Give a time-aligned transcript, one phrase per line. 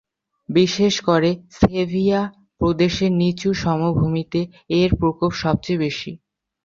[0.49, 1.29] বিশেষ করে
[1.57, 2.21] সেভিয়া
[2.61, 4.41] প্রদেশের নিচু সমভূমিতে
[4.79, 6.11] এর প্রকোপ সবচেয়ে বেশি।